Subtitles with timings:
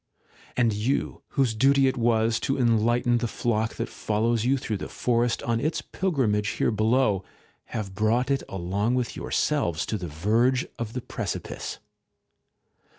[0.57, 4.89] And you, whose duty it was to enlighten the flock that follows you through the
[4.89, 7.23] forest on its pilgrimage here below,
[7.65, 11.77] have brought it along with yourselves to the verge of the precipice?